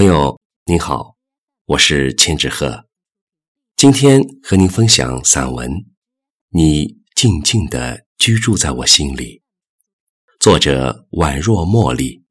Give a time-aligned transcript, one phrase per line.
[0.00, 1.14] 朋友您好，
[1.66, 2.86] 我是千纸鹤，
[3.76, 5.70] 今天和您分享散文
[6.48, 9.36] 《你静静的居住在我心里》，
[10.38, 12.24] 作者宛若茉莉。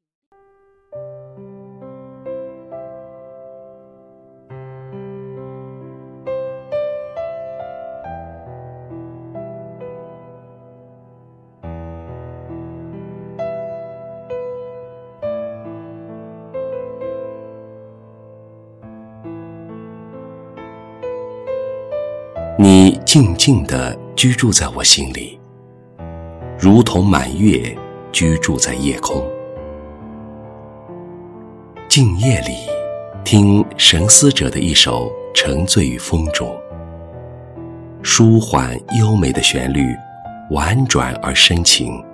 [22.62, 25.40] 你静静地居住在我心里，
[26.58, 27.74] 如同满月
[28.12, 29.26] 居住在夜空。
[31.88, 32.50] 静夜里，
[33.24, 36.46] 听神思者的一首《沉醉于风中》，
[38.02, 39.96] 舒缓优美的旋律，
[40.50, 42.04] 婉转而深情，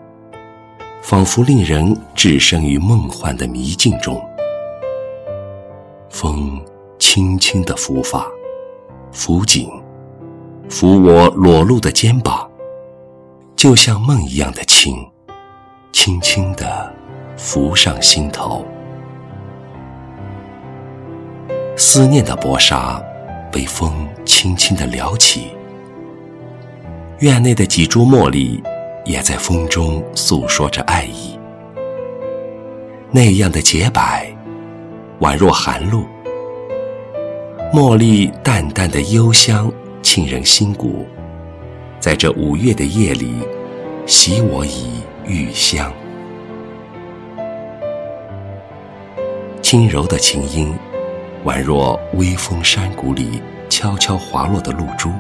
[1.03, 4.25] 仿佛令人置身于梦幻的迷境中。
[6.09, 6.65] 风
[7.01, 8.25] 轻轻地拂发，
[9.11, 9.69] 拂颈。
[10.69, 12.49] 抚我裸露的肩膀，
[13.55, 14.95] 就像梦一样的轻，
[15.93, 16.93] 轻轻地
[17.37, 18.65] 浮上心头。
[21.77, 23.03] 思念的薄纱
[23.53, 25.53] 被风轻轻地撩起，
[27.21, 28.63] 院内的几株茉莉
[29.05, 31.39] 也在风中诉说着爱意。
[33.11, 34.27] 那样的洁白，
[35.21, 36.05] 宛若寒露。
[37.73, 39.73] 茉莉淡淡的幽香。
[40.09, 41.05] 沁人心骨，
[41.99, 43.41] 在这五月的夜里，
[44.07, 45.93] 洗我以玉香。
[49.61, 50.73] 轻柔的琴音，
[51.45, 55.11] 宛若微风山谷里悄悄滑落的露珠，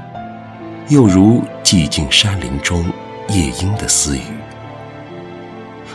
[0.89, 2.85] 又如寂静山林中
[3.29, 4.23] 夜莺的私语，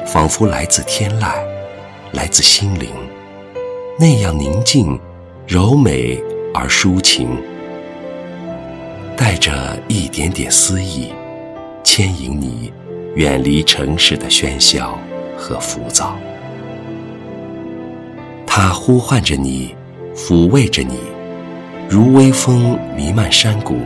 [0.06, 1.36] 仿佛来自天籁，
[2.12, 2.89] 来自心灵，
[3.97, 5.00] 那样宁静、
[5.47, 6.22] 柔美
[6.53, 7.42] 而抒情。
[9.16, 11.14] 带着一点点思意，
[11.84, 12.72] 牵引你
[13.16, 14.97] 远离城市的喧嚣
[15.38, 16.16] 和浮躁。
[18.47, 19.75] 它呼唤着你，
[20.16, 20.97] 抚慰着你，
[21.90, 23.78] 如微风弥漫山谷，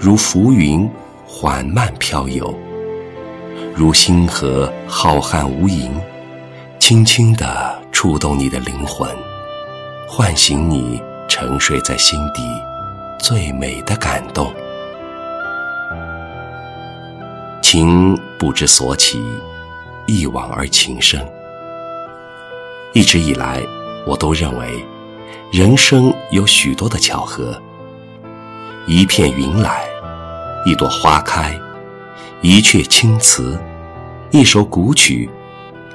[0.00, 0.88] 如浮云
[1.26, 2.52] 缓慢飘游，
[3.74, 5.90] 如星河浩瀚无垠，
[6.78, 9.08] 轻轻地触动你的灵魂，
[10.08, 12.42] 唤醒你沉睡在心底。
[13.18, 14.52] 最美的感动，
[17.60, 19.22] 情不知所起，
[20.06, 21.20] 一往而情深。
[22.94, 23.60] 一直以来，
[24.06, 24.82] 我都认为，
[25.52, 27.60] 人生有许多的巧合。
[28.86, 29.84] 一片云来，
[30.64, 31.58] 一朵花开，
[32.40, 33.58] 一阙青词，
[34.30, 35.28] 一首古曲，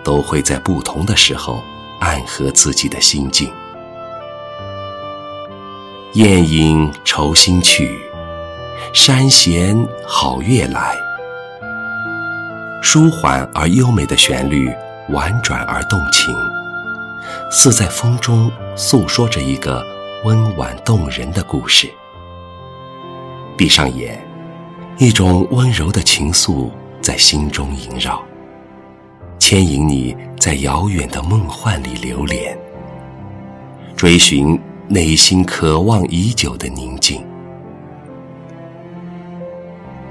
[0.03, 1.59] 都会在不同的时候
[1.99, 3.49] 暗合自己的心境。
[6.15, 7.99] 雁影愁心去，
[8.93, 9.75] 山弦
[10.05, 10.95] 好月来。
[12.83, 14.71] 舒缓而优美的旋律，
[15.09, 16.31] 婉转而动情，
[17.49, 19.83] 似在风中诉说着一个
[20.23, 21.89] 温婉动人的故事。
[23.57, 24.23] 闭上眼，
[24.99, 26.69] 一种温柔的情愫
[27.01, 28.23] 在心中萦绕，
[29.39, 32.55] 牵引你在遥远的梦幻里流连，
[33.95, 34.61] 追寻。
[34.93, 37.19] 内心渴望已久的宁静，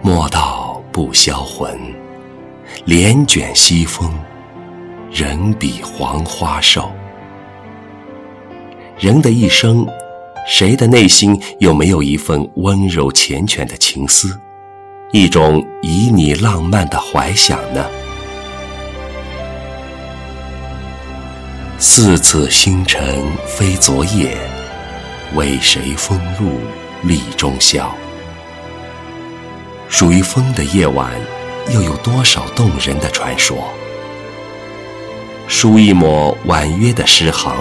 [0.02, 1.78] 莫道不销魂，
[2.84, 4.12] 帘卷西风，
[5.12, 6.90] 人比黄花瘦。
[8.98, 9.86] 人的一生，
[10.48, 14.36] 谁的内心有没有一份温柔缱绻的情思，
[15.12, 17.86] 一种旖旎浪漫的怀想呢？
[21.78, 24.36] 似此星辰非昨夜。
[25.34, 26.60] 为谁风露
[27.02, 27.90] 立中宵？
[29.88, 31.10] 属于风的夜晚，
[31.72, 33.56] 又有多少动人的传说？
[35.48, 37.56] 书一抹婉约的诗行，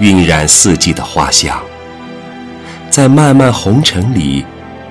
[0.00, 1.60] 晕染四季的花香。
[2.88, 4.44] 在漫漫红尘里，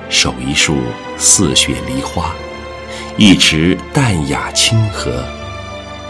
[0.10, 0.78] 守一束
[1.18, 2.34] 似雪梨花，
[3.16, 5.24] 一池淡雅清荷，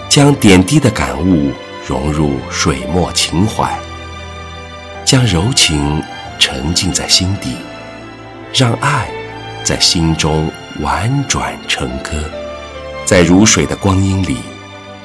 [0.10, 1.52] 将点滴的感悟
[1.86, 3.78] 融入水墨情怀。
[5.12, 6.02] 将柔情
[6.40, 7.58] 沉浸在心底，
[8.54, 9.12] 让爱
[9.62, 10.50] 在心中
[10.80, 12.14] 婉转成歌，
[13.04, 14.38] 在如水的光阴里，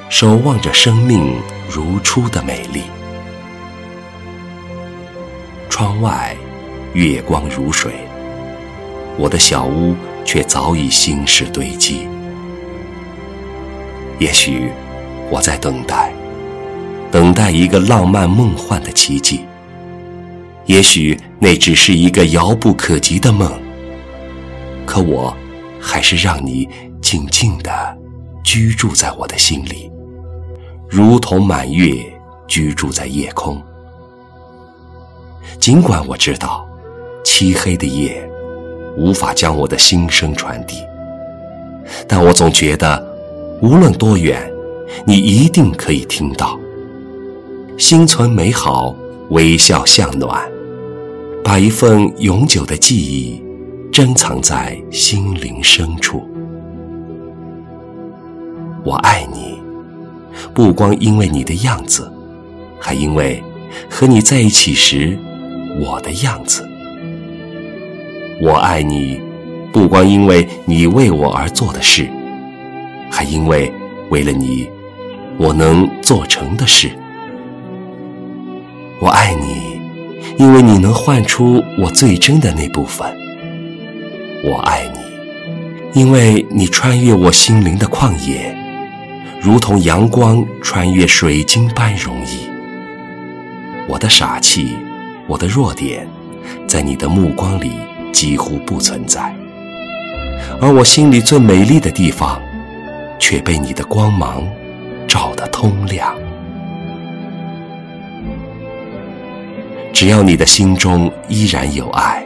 [0.08, 1.35] 守望着生命
[1.69, 2.82] 如初的美丽。
[5.69, 6.37] 窗外
[6.93, 7.93] 月光如水，
[9.19, 12.06] 我的小屋却早已心事堆积。
[14.20, 14.70] 也许
[15.32, 16.12] 我在等待。
[17.11, 19.44] 等待一个浪漫梦幻的奇迹。
[20.67, 23.51] 也许那只是一个遥不可及的梦，
[24.85, 25.35] 可我，
[25.81, 26.69] 还是让你
[27.01, 27.71] 静静地
[28.43, 29.91] 居住在我的心里，
[30.89, 31.95] 如同满月
[32.49, 33.63] 居住在夜空。
[35.61, 36.67] 尽管我知道，
[37.25, 38.29] 漆黑的夜
[38.97, 40.83] 无法将我的心声传递，
[42.09, 43.01] 但我总觉得，
[43.62, 44.51] 无论多远，
[45.05, 46.59] 你一定可以听到。
[47.79, 48.95] 心存美好，
[49.31, 50.56] 微笑向暖。
[51.47, 53.41] 把一份永久的记忆
[53.93, 56.29] 珍藏在心灵深处。
[58.85, 59.57] 我爱你，
[60.53, 62.13] 不光因为你的样子，
[62.81, 63.41] 还因为
[63.89, 65.17] 和你在一起时
[65.81, 66.69] 我的样子。
[68.43, 69.21] 我爱你，
[69.73, 72.11] 不光因为你为我而做的事，
[73.09, 73.73] 还因为
[74.11, 74.69] 为了你，
[75.39, 76.91] 我能做成的事。
[79.01, 79.56] 我爱你。
[80.38, 83.06] 因为你能唤出我最真的那部分，
[84.44, 85.00] 我爱你；
[85.99, 88.55] 因为你穿越我心灵的旷野，
[89.41, 92.49] 如同阳光穿越水晶般容易。
[93.88, 94.77] 我的傻气，
[95.27, 96.06] 我的弱点，
[96.67, 97.73] 在你的目光里
[98.12, 99.35] 几乎不存在，
[100.61, 102.43] 而我心里最美丽的地方，
[103.19, 104.47] 却被你的光芒
[105.09, 106.15] 照得通亮。
[109.99, 112.23] 只要你的心中依然有爱，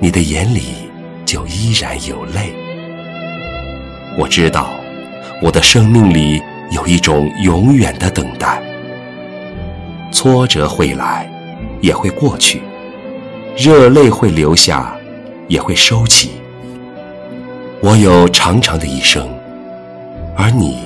[0.00, 0.90] 你的眼里
[1.24, 2.52] 就依然有泪。
[4.18, 4.70] 我知道，
[5.40, 6.42] 我的生命里
[6.72, 8.60] 有一种永远的等待。
[10.10, 11.30] 挫折会来，
[11.80, 12.58] 也会过去；
[13.56, 14.92] 热泪会流下，
[15.46, 16.32] 也会收起。
[17.80, 19.28] 我有长长的一生，
[20.36, 20.80] 而你，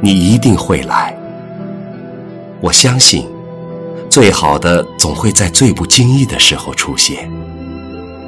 [0.00, 1.14] 你一定会来。
[2.60, 3.24] 我相信。
[4.14, 7.28] 最好的总会在最不经意的时候出现，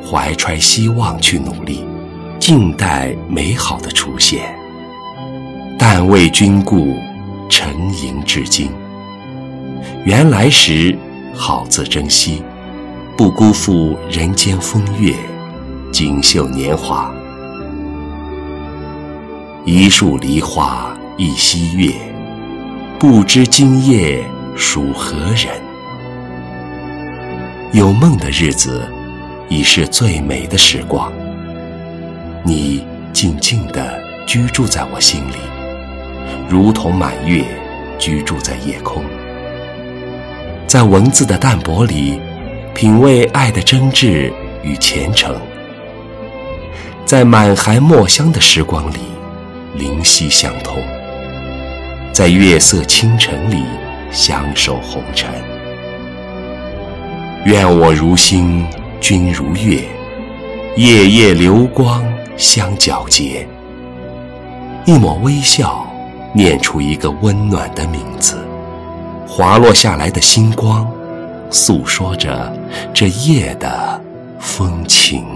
[0.05, 1.85] 怀揣希望去努力，
[2.41, 4.53] 静待美好的出现。
[5.79, 6.97] 但为君故，
[7.49, 7.69] 沉
[8.03, 8.69] 吟至今。
[10.05, 10.99] 缘来时，
[11.33, 12.43] 好自珍惜，
[13.17, 15.15] 不辜负人间风月，
[15.93, 17.15] 锦绣年华。
[19.65, 21.93] 一树梨花一溪月，
[22.99, 25.65] 不知今夜属何人？
[27.73, 28.89] 有梦的日子，
[29.49, 31.13] 已是最美的时光。
[32.45, 35.35] 你静静地居住在我心里，
[36.49, 37.45] 如同满月
[37.99, 39.05] 居住在夜空。
[40.67, 42.21] 在文字的淡泊里，
[42.73, 44.31] 品味爱的真挚
[44.63, 45.35] 与虔诚；
[47.05, 48.99] 在满含墨香的时光里，
[49.75, 50.77] 灵犀相通；
[52.13, 53.65] 在月色清晨里，
[54.13, 55.29] 相守红尘。
[57.47, 58.67] 愿我如星，
[59.01, 59.85] 君如月，
[60.75, 62.05] 夜夜流光
[62.37, 63.47] 相皎洁。
[64.85, 65.87] 一抹微笑，
[66.33, 68.45] 念出一个温暖的名字。
[69.29, 70.91] 滑落下来的星光，
[71.49, 72.53] 诉说着
[72.93, 74.03] 这夜的
[74.41, 75.36] 风情。